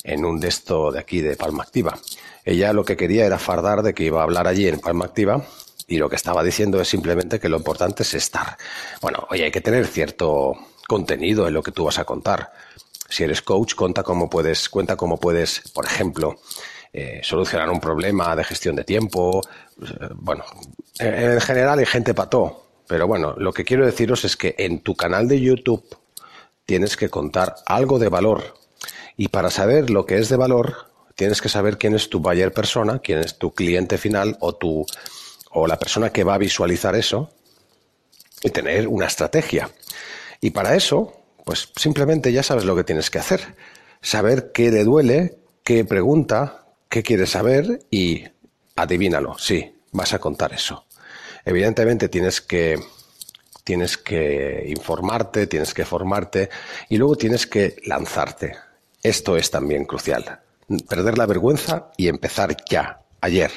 en 0.03 0.25
un 0.25 0.39
de 0.39 0.49
esto 0.49 0.91
de 0.91 0.99
aquí 0.99 1.21
de 1.21 1.35
Palma 1.35 1.63
Activa. 1.63 1.97
Ella 2.45 2.73
lo 2.73 2.83
que 2.83 2.97
quería 2.97 3.25
era 3.25 3.39
fardar 3.39 3.83
de 3.83 3.93
que 3.93 4.03
iba 4.03 4.19
a 4.19 4.23
hablar 4.23 4.47
allí 4.47 4.67
en 4.67 4.79
Palma 4.79 5.05
Activa 5.05 5.45
y 5.87 5.97
lo 5.97 6.09
que 6.09 6.15
estaba 6.15 6.43
diciendo 6.43 6.81
es 6.81 6.87
simplemente 6.87 7.39
que 7.39 7.49
lo 7.49 7.57
importante 7.57 8.03
es 8.03 8.13
estar. 8.13 8.57
Bueno, 9.01 9.27
oye, 9.29 9.45
hay 9.45 9.51
que 9.51 9.61
tener 9.61 9.87
cierto 9.87 10.53
contenido 10.93 11.47
en 11.47 11.55
lo 11.55 11.63
que 11.63 11.71
tú 11.71 11.85
vas 11.85 11.97
a 11.97 12.05
contar. 12.05 12.51
Si 13.09 13.23
eres 13.23 13.41
coach, 13.41 13.73
cuenta 13.73 14.03
cómo 14.03 14.29
puedes, 14.29 14.69
cuenta 14.69 14.95
cómo 14.95 15.19
puedes, 15.19 15.61
por 15.73 15.85
ejemplo, 15.85 16.39
eh, 16.93 17.19
solucionar 17.23 17.67
un 17.71 17.79
problema 17.79 18.35
de 18.35 18.43
gestión 18.43 18.75
de 18.75 18.83
tiempo. 18.83 19.41
Eh, 19.81 20.09
bueno, 20.13 20.43
en 20.99 21.41
general 21.41 21.79
hay 21.79 21.87
gente 21.87 22.13
pató, 22.13 22.67
pero 22.87 23.07
bueno, 23.07 23.33
lo 23.37 23.51
que 23.53 23.65
quiero 23.65 23.87
deciros 23.87 24.23
es 24.23 24.37
que 24.37 24.53
en 24.59 24.81
tu 24.81 24.93
canal 24.93 25.27
de 25.27 25.41
YouTube 25.41 25.83
tienes 26.67 26.95
que 26.95 27.09
contar 27.09 27.55
algo 27.65 27.97
de 27.97 28.09
valor. 28.09 28.53
Y 29.17 29.29
para 29.29 29.49
saber 29.49 29.89
lo 29.89 30.05
que 30.05 30.19
es 30.19 30.29
de 30.29 30.37
valor, 30.37 30.91
tienes 31.15 31.41
que 31.41 31.49
saber 31.49 31.79
quién 31.79 31.95
es 31.95 32.07
tu 32.07 32.19
buyer 32.19 32.53
persona, 32.53 32.99
quién 32.99 33.17
es 33.17 33.39
tu 33.39 33.51
cliente 33.51 33.97
final 33.97 34.37
o 34.41 34.53
tu 34.53 34.85
o 35.55 35.65
la 35.65 35.79
persona 35.79 36.11
que 36.11 36.23
va 36.23 36.35
a 36.35 36.37
visualizar 36.49 36.95
eso 36.95 37.31
y 38.43 38.51
tener 38.51 38.87
una 38.87 39.07
estrategia. 39.07 39.71
Y 40.43 40.49
para 40.49 40.75
eso, 40.75 41.13
pues 41.45 41.71
simplemente 41.77 42.33
ya 42.33 42.43
sabes 42.43 42.65
lo 42.65 42.75
que 42.75 42.83
tienes 42.83 43.09
que 43.09 43.17
hacer. 43.17 43.55
Saber 44.01 44.51
qué 44.51 44.71
le 44.71 44.83
duele, 44.83 45.37
qué 45.63 45.85
pregunta, 45.85 46.65
qué 46.89 47.01
quiere 47.01 47.27
saber 47.27 47.79
y 47.89 48.25
adivínalo. 48.75 49.37
Sí, 49.37 49.73
vas 49.93 50.13
a 50.13 50.19
contar 50.19 50.51
eso. 50.51 50.85
Evidentemente 51.45 52.09
tienes 52.09 52.41
que 52.41 52.77
tienes 53.63 53.97
que 53.97 54.65
informarte, 54.67 55.47
tienes 55.47 55.73
que 55.73 55.85
formarte 55.85 56.49
y 56.89 56.97
luego 56.97 57.15
tienes 57.15 57.47
que 57.47 57.77
lanzarte. 57.85 58.57
Esto 59.01 59.37
es 59.37 59.49
también 59.49 59.85
crucial. 59.85 60.41
Perder 60.89 61.17
la 61.17 61.25
vergüenza 61.25 61.93
y 61.95 62.09
empezar 62.09 62.57
ya, 62.69 62.99
ayer. 63.21 63.51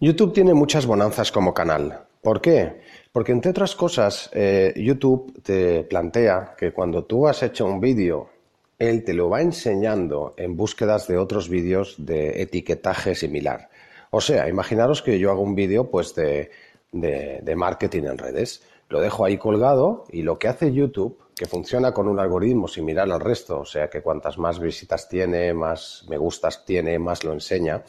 YouTube 0.00 0.34
tiene 0.34 0.54
muchas 0.54 0.86
bonanzas 0.86 1.30
como 1.30 1.54
canal. 1.54 2.00
¿Por 2.20 2.40
qué? 2.40 2.82
Porque 3.14 3.30
entre 3.30 3.52
otras 3.52 3.76
cosas, 3.76 4.28
eh, 4.32 4.74
YouTube 4.74 5.40
te 5.40 5.84
plantea 5.84 6.56
que 6.58 6.72
cuando 6.72 7.04
tú 7.04 7.28
has 7.28 7.44
hecho 7.44 7.64
un 7.64 7.80
vídeo, 7.80 8.28
él 8.76 9.04
te 9.04 9.14
lo 9.14 9.30
va 9.30 9.40
enseñando 9.40 10.34
en 10.36 10.56
búsquedas 10.56 11.06
de 11.06 11.16
otros 11.16 11.48
vídeos 11.48 11.94
de 11.96 12.42
etiquetaje 12.42 13.14
similar. 13.14 13.70
O 14.10 14.20
sea, 14.20 14.48
imaginaros 14.48 15.00
que 15.00 15.20
yo 15.20 15.30
hago 15.30 15.42
un 15.42 15.54
vídeo 15.54 15.92
pues 15.92 16.16
de, 16.16 16.50
de, 16.90 17.54
marketing 17.54 18.02
en 18.02 18.18
redes. 18.18 18.64
Lo 18.88 19.00
dejo 19.00 19.24
ahí 19.24 19.38
colgado 19.38 20.06
y 20.10 20.22
lo 20.22 20.36
que 20.36 20.48
hace 20.48 20.72
YouTube, 20.72 21.16
que 21.36 21.46
funciona 21.46 21.92
con 21.92 22.08
un 22.08 22.18
algoritmo 22.18 22.66
similar 22.66 23.08
al 23.08 23.20
resto, 23.20 23.60
o 23.60 23.64
sea 23.64 23.88
que 23.88 24.02
cuantas 24.02 24.38
más 24.38 24.58
visitas 24.58 25.08
tiene, 25.08 25.54
más 25.54 26.04
me 26.08 26.18
gustas 26.18 26.64
tiene, 26.64 26.98
más 26.98 27.22
lo 27.22 27.32
enseña, 27.32 27.84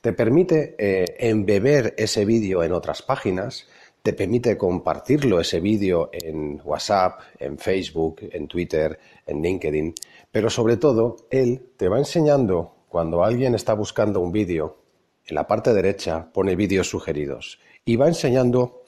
te 0.00 0.12
permite 0.12 0.74
eh, 0.76 1.04
embeber 1.20 1.94
ese 1.96 2.24
vídeo 2.24 2.64
en 2.64 2.72
otras 2.72 3.02
páginas, 3.02 3.68
te 4.06 4.12
permite 4.12 4.56
compartirlo 4.56 5.40
ese 5.40 5.58
vídeo 5.58 6.10
en 6.12 6.60
WhatsApp, 6.62 7.22
en 7.40 7.58
Facebook, 7.58 8.20
en 8.20 8.46
Twitter, 8.46 8.96
en 9.26 9.42
LinkedIn, 9.42 9.94
pero 10.30 10.48
sobre 10.48 10.76
todo 10.76 11.16
él 11.28 11.72
te 11.76 11.88
va 11.88 11.98
enseñando 11.98 12.84
cuando 12.88 13.24
alguien 13.24 13.56
está 13.56 13.74
buscando 13.74 14.20
un 14.20 14.30
vídeo 14.30 14.76
en 15.24 15.34
la 15.34 15.48
parte 15.48 15.74
derecha 15.74 16.30
pone 16.32 16.54
vídeos 16.54 16.88
sugeridos 16.88 17.58
y 17.84 17.96
va 17.96 18.06
enseñando 18.06 18.84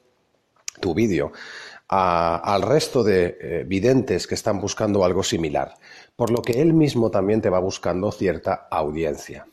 tu 0.81 0.95
vídeo 0.95 1.33
al 1.89 2.63
resto 2.63 3.03
de 3.03 3.39
eh, 3.41 3.65
videntes 3.67 4.29
que 4.29 4.37
están 4.37 4.61
buscando 4.61 5.05
algo 5.05 5.25
similar, 5.25 5.75
por 6.15 6.31
lo 6.31 6.43
que 6.43 6.63
él 6.63 6.75
mismo 6.75 7.11
también 7.11 7.41
te 7.41 7.51
va 7.51 7.59
buscando 7.59 8.13
cierta 8.13 8.69
audiencia. 8.71 9.49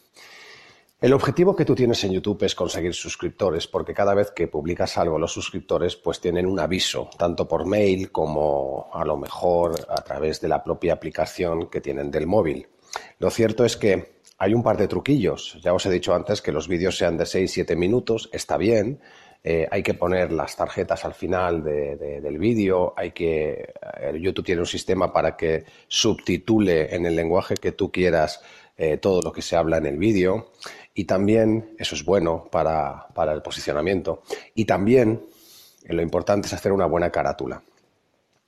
El 1.02 1.12
objetivo 1.12 1.58
que 1.58 1.66
tú 1.66 1.76
tienes 1.76 2.02
en 2.06 2.14
YouTube 2.14 2.44
es 2.44 2.56
conseguir 2.56 2.94
suscriptores, 2.94 3.68
porque 3.68 3.94
cada 3.94 4.14
vez 4.14 4.32
que 4.32 4.48
publicas 4.48 4.98
algo, 4.98 5.20
los 5.20 5.34
suscriptores 5.34 5.98
pues 5.98 6.22
tienen 6.22 6.46
un 6.46 6.58
aviso, 6.58 7.10
tanto 7.18 7.50
por 7.50 7.66
mail 7.66 8.14
como 8.14 8.90
a 8.94 9.04
lo 9.04 9.18
mejor 9.18 9.76
a 9.90 10.02
través 10.04 10.40
de 10.40 10.48
la 10.48 10.64
propia 10.64 10.94
aplicación 10.94 11.70
que 11.70 11.82
tienen 11.82 12.10
del 12.10 12.28
móvil. 12.28 12.68
Lo 13.20 13.30
cierto 13.30 13.66
es 13.66 13.76
que 13.76 14.22
hay 14.38 14.54
un 14.54 14.64
par 14.64 14.78
de 14.78 14.88
truquillos. 14.88 15.60
Ya 15.62 15.74
os 15.74 15.86
he 15.86 15.92
dicho 15.92 16.16
antes 16.16 16.42
que 16.42 16.54
los 16.54 16.70
vídeos 16.70 16.98
sean 16.98 17.18
de 17.18 17.26
6-7 17.26 17.76
minutos, 17.76 18.30
está 18.32 18.56
bien. 18.56 19.02
Eh, 19.44 19.68
hay 19.70 19.84
que 19.84 19.94
poner 19.94 20.32
las 20.32 20.56
tarjetas 20.56 21.06
al 21.06 21.14
final 21.14 21.64
del 21.64 22.38
vídeo. 22.40 22.94
Hay 22.98 23.12
que. 23.12 23.74
Eh, 24.02 24.20
YouTube 24.20 24.46
tiene 24.46 24.62
un 24.62 24.68
sistema 24.68 25.14
para 25.14 25.38
que 25.38 25.66
subtitule 25.88 26.96
en 26.96 27.06
el 27.06 27.16
lenguaje 27.16 27.54
que 27.56 27.74
tú 27.74 27.92
quieras 27.92 28.42
eh, 28.78 28.98
todo 28.98 29.22
lo 29.22 29.32
que 29.32 29.42
se 29.42 29.56
habla 29.56 29.78
en 29.78 29.86
el 29.86 29.98
vídeo. 29.98 30.52
Y 30.96 31.04
también, 31.04 31.76
eso 31.78 31.94
es 31.94 32.04
bueno 32.04 32.48
para, 32.50 33.08
para 33.14 33.34
el 33.34 33.42
posicionamiento. 33.42 34.24
Y 34.56 34.66
también, 34.66 35.28
lo 35.84 36.02
importante 36.02 36.48
es 36.48 36.54
hacer 36.54 36.72
una 36.72 36.86
buena 36.86 37.12
carátula. 37.12 37.62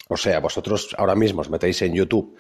O 0.08 0.18
sea, 0.18 0.40
vosotros 0.40 0.96
ahora 0.98 1.14
mismo 1.14 1.42
os 1.42 1.50
metéis 1.50 1.82
en 1.82 1.94
YouTube 1.94 2.38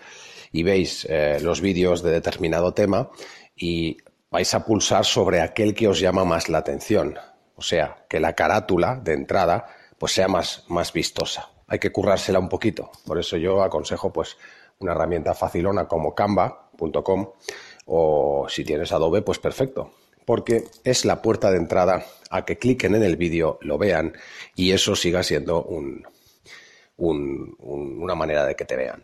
y 0.52 0.64
veis 0.64 1.06
eh, 1.10 1.40
los 1.42 1.60
vídeos 1.60 2.02
de 2.02 2.12
determinado 2.12 2.74
tema 2.74 3.10
y 3.56 3.98
vais 4.32 4.54
a 4.54 4.66
pulsar 4.66 5.06
sobre 5.06 5.42
aquel 5.42 5.76
que 5.76 5.88
os 5.88 6.00
llama 6.00 6.24
más 6.24 6.48
la 6.48 6.60
atención. 6.60 7.18
O 7.56 7.62
sea, 7.62 8.06
que 8.08 8.20
la 8.20 8.34
carátula 8.34 8.96
de 8.96 9.14
entrada 9.14 9.68
pues 9.98 10.14
sea 10.14 10.28
más, 10.28 10.64
más 10.70 10.94
vistosa. 10.94 11.50
Hay 11.68 11.80
que 11.80 11.92
currársela 11.92 12.40
un 12.40 12.48
poquito. 12.48 12.92
Por 13.06 13.20
eso 13.20 13.36
yo 13.36 13.62
aconsejo 13.62 14.14
pues 14.14 14.38
una 14.80 14.94
herramienta 14.94 15.34
facilona 15.34 15.88
como 15.88 16.16
canva.com 16.16 17.32
o 17.88 18.48
si 18.50 18.64
tienes 18.64 18.92
Adobe, 18.92 19.22
pues 19.22 19.40
perfecto. 19.40 19.94
Porque 20.26 20.66
es 20.84 21.06
la 21.06 21.22
puerta 21.22 21.50
de 21.50 21.58
entrada 21.58 22.06
a 22.30 22.46
que 22.46 22.58
cliquen 22.58 22.96
en 22.96 23.04
el 23.04 23.16
vídeo, 23.16 23.58
lo 23.62 23.78
vean 23.78 24.14
y 24.56 24.72
eso 24.72 24.96
siga 24.96 25.24
siendo 25.24 25.64
un, 25.64 26.06
una 26.98 28.16
manera 28.16 28.46
de 28.46 28.56
que 28.56 28.66
te 28.66 28.76
vean. 28.76 29.04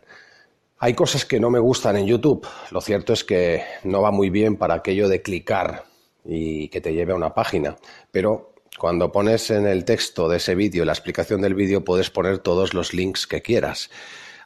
Hay 0.78 0.92
cosas 0.94 1.24
que 1.24 1.40
no 1.40 1.50
me 1.50 1.60
gustan 1.60 1.96
en 1.96 2.06
YouTube. 2.06 2.46
Lo 2.70 2.82
cierto 2.82 3.14
es 3.14 3.24
que 3.24 3.62
no 3.84 4.02
va 4.02 4.10
muy 4.10 4.28
bien 4.28 4.56
para 4.56 4.74
aquello 4.74 5.08
de 5.08 5.22
clicar 5.22 5.84
y 6.24 6.68
que 6.68 6.82
te 6.82 6.92
lleve 6.92 7.12
a 7.12 7.16
una 7.16 7.32
página. 7.32 7.76
Pero 8.10 8.52
cuando 8.78 9.10
pones 9.10 9.50
en 9.50 9.66
el 9.66 9.86
texto 9.86 10.28
de 10.28 10.38
ese 10.38 10.54
vídeo, 10.54 10.84
la 10.84 10.92
explicación 10.92 11.40
del 11.40 11.54
vídeo, 11.54 11.84
puedes 11.84 12.10
poner 12.10 12.38
todos 12.38 12.74
los 12.74 12.92
links 12.92 13.26
que 13.26 13.40
quieras. 13.40 13.88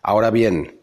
Ahora 0.02 0.30
bien, 0.30 0.77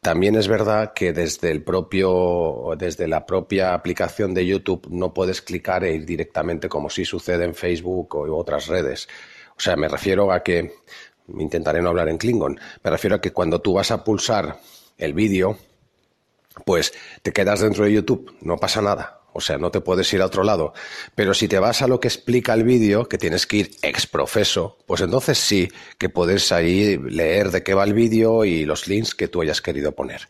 también 0.00 0.36
es 0.36 0.48
verdad 0.48 0.92
que 0.94 1.12
desde 1.12 1.50
el 1.50 1.62
propio, 1.62 2.74
desde 2.78 3.08
la 3.08 3.26
propia 3.26 3.74
aplicación 3.74 4.34
de 4.34 4.46
YouTube 4.46 4.86
no 4.90 5.12
puedes 5.12 5.42
clicar 5.42 5.84
e 5.84 5.94
ir 5.94 6.06
directamente 6.06 6.68
como 6.68 6.90
si 6.90 7.04
sucede 7.04 7.44
en 7.44 7.54
Facebook 7.54 8.14
o 8.16 8.36
otras 8.36 8.66
redes. 8.66 9.08
O 9.56 9.60
sea, 9.60 9.76
me 9.76 9.88
refiero 9.88 10.30
a 10.32 10.42
que 10.42 10.72
intentaré 11.28 11.82
no 11.82 11.88
hablar 11.88 12.08
en 12.08 12.18
Klingon. 12.18 12.58
Me 12.82 12.90
refiero 12.90 13.16
a 13.16 13.20
que 13.20 13.32
cuando 13.32 13.60
tú 13.60 13.74
vas 13.74 13.90
a 13.90 14.04
pulsar 14.04 14.60
el 14.98 15.12
vídeo, 15.12 15.58
pues 16.64 16.92
te 17.22 17.32
quedas 17.32 17.60
dentro 17.60 17.84
de 17.84 17.92
YouTube, 17.92 18.36
no 18.40 18.56
pasa 18.56 18.80
nada. 18.82 19.15
O 19.36 19.40
sea, 19.40 19.58
no 19.58 19.70
te 19.70 19.80
puedes 19.80 20.12
ir 20.12 20.22
a 20.22 20.26
otro 20.26 20.42
lado. 20.42 20.72
Pero 21.14 21.34
si 21.34 21.48
te 21.48 21.58
vas 21.58 21.82
a 21.82 21.88
lo 21.88 22.00
que 22.00 22.08
explica 22.08 22.54
el 22.54 22.64
vídeo, 22.64 23.08
que 23.08 23.18
tienes 23.18 23.46
que 23.46 23.56
ir 23.58 23.70
ex 23.82 24.06
profeso, 24.06 24.78
pues 24.86 25.00
entonces 25.00 25.38
sí 25.38 25.68
que 25.98 26.08
puedes 26.08 26.50
ahí 26.52 26.96
leer 26.96 27.50
de 27.50 27.62
qué 27.62 27.74
va 27.74 27.84
el 27.84 27.94
vídeo 27.94 28.44
y 28.44 28.64
los 28.64 28.88
links 28.88 29.14
que 29.14 29.28
tú 29.28 29.42
hayas 29.42 29.60
querido 29.60 29.92
poner. 29.92 30.28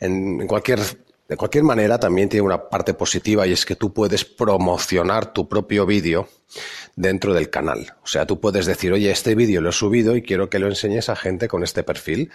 En, 0.00 0.46
cualquier, 0.46 0.80
de 1.28 1.36
cualquier 1.36 1.64
manera, 1.64 1.98
también 1.98 2.28
tiene 2.28 2.44
una 2.44 2.68
parte 2.68 2.94
positiva 2.94 3.46
y 3.46 3.52
es 3.52 3.64
que 3.64 3.76
tú 3.76 3.92
puedes 3.92 4.24
promocionar 4.24 5.32
tu 5.32 5.48
propio 5.48 5.86
vídeo 5.86 6.28
dentro 6.94 7.32
del 7.32 7.48
canal. 7.48 7.94
O 8.02 8.06
sea, 8.06 8.26
tú 8.26 8.40
puedes 8.40 8.66
decir, 8.66 8.92
oye, 8.92 9.10
este 9.10 9.34
vídeo 9.34 9.60
lo 9.60 9.70
he 9.70 9.72
subido 9.72 10.16
y 10.16 10.22
quiero 10.22 10.50
que 10.50 10.58
lo 10.58 10.68
enseñes 10.68 11.08
a 11.08 11.16
gente 11.16 11.48
con 11.48 11.62
este 11.62 11.82
perfil 11.82 12.30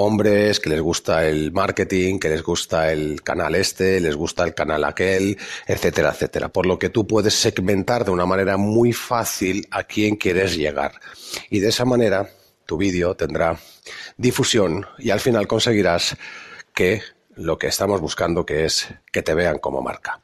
hombres 0.00 0.60
que 0.60 0.70
les 0.70 0.80
gusta 0.80 1.26
el 1.26 1.50
marketing, 1.50 2.20
que 2.20 2.28
les 2.28 2.44
gusta 2.44 2.92
el 2.92 3.20
canal 3.22 3.56
este, 3.56 4.00
les 4.00 4.14
gusta 4.14 4.44
el 4.44 4.54
canal 4.54 4.84
aquel, 4.84 5.36
etcétera, 5.66 6.10
etcétera. 6.10 6.50
Por 6.50 6.66
lo 6.66 6.78
que 6.78 6.88
tú 6.88 7.04
puedes 7.04 7.34
segmentar 7.34 8.04
de 8.04 8.12
una 8.12 8.24
manera 8.24 8.56
muy 8.56 8.92
fácil 8.92 9.66
a 9.72 9.82
quién 9.82 10.14
quieres 10.14 10.56
llegar. 10.56 10.92
Y 11.50 11.58
de 11.58 11.70
esa 11.70 11.84
manera 11.84 12.30
tu 12.64 12.76
vídeo 12.76 13.16
tendrá 13.16 13.58
difusión 14.16 14.86
y 14.98 15.10
al 15.10 15.18
final 15.18 15.48
conseguirás 15.48 16.16
que 16.72 17.02
lo 17.38 17.56
que 17.56 17.68
estamos 17.68 18.00
buscando 18.00 18.44
que 18.44 18.64
es 18.64 18.88
que 19.12 19.22
te 19.22 19.34
vean 19.34 19.58
como 19.58 19.80
marca. 19.80 20.20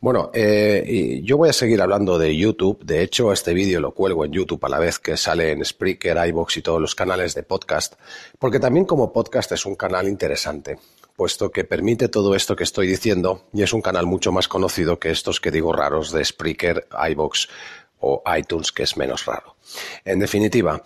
Bueno, 0.00 0.30
eh, 0.32 1.20
yo 1.24 1.36
voy 1.36 1.48
a 1.48 1.52
seguir 1.52 1.80
hablando 1.82 2.18
de 2.18 2.36
YouTube. 2.36 2.84
De 2.84 3.02
hecho, 3.02 3.32
este 3.32 3.52
vídeo 3.52 3.80
lo 3.80 3.92
cuelgo 3.92 4.24
en 4.24 4.32
YouTube 4.32 4.64
a 4.64 4.68
la 4.68 4.78
vez 4.78 4.98
que 4.98 5.16
sale 5.16 5.50
en 5.50 5.64
Spreaker, 5.64 6.16
iBox 6.28 6.56
y 6.56 6.62
todos 6.62 6.80
los 6.80 6.94
canales 6.94 7.34
de 7.34 7.42
podcast, 7.42 7.94
porque 8.38 8.60
también 8.60 8.84
como 8.84 9.12
podcast 9.12 9.50
es 9.52 9.66
un 9.66 9.74
canal 9.74 10.06
interesante, 10.06 10.78
puesto 11.16 11.50
que 11.50 11.64
permite 11.64 12.08
todo 12.08 12.36
esto 12.36 12.54
que 12.54 12.64
estoy 12.64 12.86
diciendo 12.86 13.44
y 13.52 13.62
es 13.62 13.72
un 13.72 13.82
canal 13.82 14.06
mucho 14.06 14.30
más 14.30 14.46
conocido 14.46 15.00
que 15.00 15.10
estos 15.10 15.40
que 15.40 15.50
digo 15.50 15.72
raros 15.72 16.12
de 16.12 16.24
Spreaker, 16.24 16.86
iBox 17.10 17.48
o 17.98 18.22
iTunes, 18.36 18.70
que 18.70 18.84
es 18.84 18.96
menos 18.96 19.26
raro. 19.26 19.56
En 20.04 20.20
definitiva, 20.20 20.80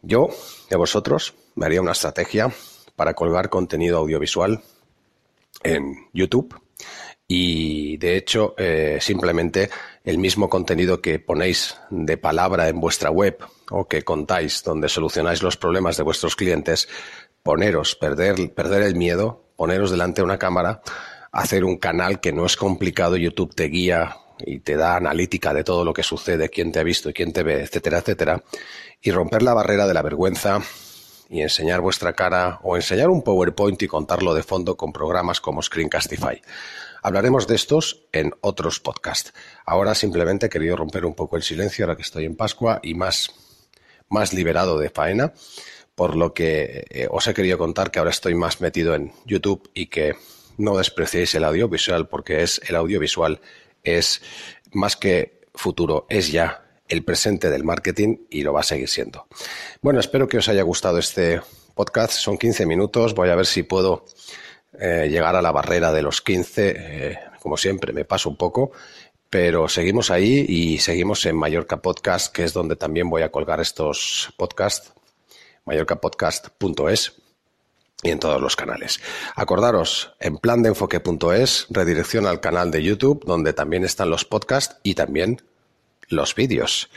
yo 0.00 0.28
de 0.70 0.76
vosotros 0.76 1.34
me 1.56 1.66
haría 1.66 1.82
una 1.82 1.92
estrategia 1.92 2.50
para 2.96 3.12
colgar 3.12 3.50
contenido 3.50 3.98
audiovisual 3.98 4.62
en 5.64 6.08
YouTube. 6.12 6.54
Y 7.26 7.96
de 7.96 8.16
hecho 8.16 8.54
eh, 8.58 8.98
simplemente 9.00 9.70
el 10.04 10.18
mismo 10.18 10.48
contenido 10.48 11.00
que 11.00 11.18
ponéis 11.18 11.76
de 11.90 12.18
palabra 12.18 12.68
en 12.68 12.78
vuestra 12.78 13.10
web 13.10 13.38
o 13.70 13.88
que 13.88 14.02
contáis 14.02 14.62
donde 14.62 14.90
solucionáis 14.90 15.42
los 15.42 15.56
problemas 15.56 15.96
de 15.96 16.02
vuestros 16.02 16.36
clientes, 16.36 16.86
poneros, 17.42 17.96
perder, 17.96 18.52
perder 18.54 18.82
el 18.82 18.94
miedo, 18.94 19.42
poneros 19.56 19.90
delante 19.90 20.20
de 20.20 20.26
una 20.26 20.38
cámara, 20.38 20.82
hacer 21.32 21.64
un 21.64 21.78
canal 21.78 22.20
que 22.20 22.32
no 22.32 22.44
es 22.44 22.56
complicado, 22.56 23.16
YouTube 23.16 23.54
te 23.54 23.64
guía 23.64 24.16
y 24.38 24.60
te 24.60 24.76
da 24.76 24.96
analítica 24.96 25.54
de 25.54 25.64
todo 25.64 25.84
lo 25.84 25.94
que 25.94 26.02
sucede, 26.02 26.50
quién 26.50 26.72
te 26.72 26.80
ha 26.80 26.84
visto 26.84 27.08
y 27.08 27.14
quién 27.14 27.32
te 27.32 27.42
ve, 27.42 27.62
etcétera, 27.62 27.98
etcétera, 27.98 28.42
y 29.00 29.10
romper 29.10 29.42
la 29.42 29.54
barrera 29.54 29.86
de 29.86 29.94
la 29.94 30.02
vergüenza 30.02 30.60
y 31.28 31.42
enseñar 31.42 31.80
vuestra 31.80 32.12
cara 32.12 32.60
o 32.62 32.76
enseñar 32.76 33.10
un 33.10 33.22
PowerPoint 33.22 33.82
y 33.82 33.88
contarlo 33.88 34.34
de 34.34 34.42
fondo 34.42 34.76
con 34.76 34.92
programas 34.92 35.40
como 35.40 35.62
Screencastify. 35.62 36.42
Hablaremos 37.02 37.46
de 37.46 37.54
estos 37.54 38.06
en 38.12 38.32
otros 38.40 38.80
podcasts. 38.80 39.34
Ahora 39.66 39.94
simplemente 39.94 40.46
he 40.46 40.48
querido 40.48 40.76
romper 40.76 41.04
un 41.04 41.14
poco 41.14 41.36
el 41.36 41.42
silencio 41.42 41.84
ahora 41.84 41.96
que 41.96 42.02
estoy 42.02 42.24
en 42.24 42.36
Pascua 42.36 42.80
y 42.82 42.94
más, 42.94 43.30
más 44.08 44.32
liberado 44.32 44.78
de 44.78 44.90
faena, 44.90 45.34
por 45.94 46.16
lo 46.16 46.32
que 46.32 46.86
eh, 46.90 47.06
os 47.10 47.26
he 47.26 47.34
querido 47.34 47.58
contar 47.58 47.90
que 47.90 47.98
ahora 47.98 48.10
estoy 48.10 48.34
más 48.34 48.60
metido 48.60 48.94
en 48.94 49.12
YouTube 49.26 49.70
y 49.74 49.86
que 49.86 50.16
no 50.56 50.76
despreciéis 50.76 51.34
el 51.34 51.44
audiovisual 51.44 52.08
porque 52.08 52.42
es 52.42 52.60
el 52.66 52.76
audiovisual 52.76 53.40
es 53.82 54.22
más 54.72 54.96
que 54.96 55.42
futuro, 55.54 56.06
es 56.08 56.32
ya 56.32 56.63
el 56.88 57.04
presente 57.04 57.50
del 57.50 57.64
marketing 57.64 58.18
y 58.30 58.42
lo 58.42 58.52
va 58.52 58.60
a 58.60 58.64
seguir 58.64 58.88
siendo. 58.88 59.26
Bueno, 59.80 60.00
espero 60.00 60.28
que 60.28 60.38
os 60.38 60.48
haya 60.48 60.62
gustado 60.62 60.98
este 60.98 61.40
podcast. 61.74 62.12
Son 62.12 62.38
15 62.38 62.66
minutos. 62.66 63.14
Voy 63.14 63.30
a 63.30 63.34
ver 63.34 63.46
si 63.46 63.62
puedo 63.62 64.04
eh, 64.78 65.08
llegar 65.10 65.36
a 65.36 65.42
la 65.42 65.52
barrera 65.52 65.92
de 65.92 66.02
los 66.02 66.20
15. 66.20 66.74
Eh, 66.76 67.18
como 67.40 67.56
siempre, 67.56 67.92
me 67.92 68.04
paso 68.04 68.28
un 68.28 68.36
poco. 68.36 68.72
Pero 69.30 69.68
seguimos 69.68 70.10
ahí 70.10 70.44
y 70.48 70.78
seguimos 70.78 71.26
en 71.26 71.36
Mallorca 71.36 71.78
Podcast, 71.78 72.32
que 72.32 72.44
es 72.44 72.52
donde 72.52 72.76
también 72.76 73.10
voy 73.10 73.22
a 73.22 73.32
colgar 73.32 73.60
estos 73.60 74.32
podcasts. 74.36 74.92
mallorcapodcast.es 75.64 77.14
y 78.02 78.10
en 78.10 78.18
todos 78.18 78.40
los 78.40 78.54
canales. 78.54 79.00
Acordaros, 79.34 80.14
en 80.20 80.36
plan 80.36 80.62
de 80.62 80.68
enfoque.es, 80.68 81.66
redirección 81.70 82.26
al 82.26 82.40
canal 82.40 82.70
de 82.70 82.82
YouTube, 82.82 83.24
donde 83.24 83.54
también 83.54 83.82
están 83.82 84.10
los 84.10 84.24
podcasts 84.24 84.76
y 84.82 84.94
también 84.94 85.40
los 86.08 86.34
vídeos. 86.34 86.90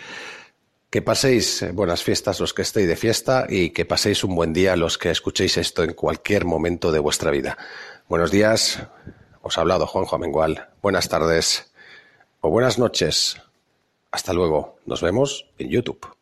Que 0.90 1.02
paséis 1.02 1.62
eh, 1.62 1.72
buenas 1.72 2.04
fiestas 2.04 2.40
los 2.40 2.54
que 2.54 2.62
estéis 2.62 2.88
de 2.88 2.96
fiesta 2.96 3.46
y 3.50 3.72
que 3.72 3.86
paséis 3.86 4.24
un 4.24 4.36
buen 4.36 4.54
día 4.54 4.76
los 4.76 4.98
que 4.98 5.12
escuchéis 5.12 5.58
esto 5.58 5.84
en 5.84 5.94
cualquier 5.94 6.46
momento 6.46 6.92
de 6.92 7.00
vuestra 7.00 7.32
vida. 7.32 7.58
Buenos 8.08 8.32
días, 8.32 8.80
os 9.42 9.58
ha 9.58 9.62
hablado 9.62 9.86
Juanjo 9.86 10.16
Amengual. 10.16 10.70
Buenas 10.82 11.10
tardes 11.10 11.72
o 12.42 12.50
buenas 12.50 12.80
noches. 12.80 13.38
Hasta 14.12 14.34
luego. 14.34 14.80
Nos 14.86 15.02
vemos 15.02 15.46
en 15.58 15.70
YouTube. 15.70 16.18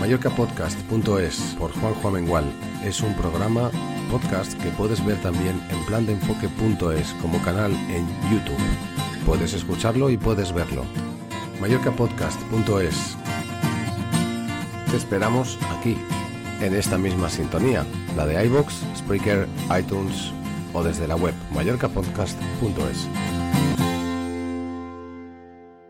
Mallorcapodcast.es 0.00 1.56
por 1.58 1.72
Juanjo 1.72 2.08
Amengual 2.08 2.44
es 2.84 3.00
un 3.00 3.14
programa 3.14 3.70
podcast 4.12 4.52
que 4.62 4.68
puedes 4.72 5.02
ver 5.06 5.16
también 5.22 5.58
en 5.70 5.86
plandeenfoque.es 5.86 7.14
como 7.22 7.42
canal 7.42 7.72
en 7.88 8.06
YouTube. 8.30 8.60
Puedes 9.24 9.54
escucharlo 9.54 10.10
y 10.10 10.18
puedes 10.18 10.52
verlo. 10.52 10.84
Mallorcapodcast.es 11.62 13.16
Te 14.90 14.96
esperamos 14.98 15.58
aquí, 15.78 15.96
en 16.60 16.74
esta 16.74 16.98
misma 16.98 17.30
sintonía, 17.30 17.86
la 18.14 18.26
de 18.26 18.44
iBox, 18.44 18.82
Spreaker, 18.98 19.48
iTunes 19.78 20.30
o 20.74 20.84
desde 20.84 21.08
la 21.08 21.16
web 21.16 21.34
mallorcapodcast.es. 21.54 23.31